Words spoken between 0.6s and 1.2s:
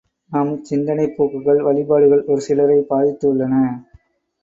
சிந்தனைப்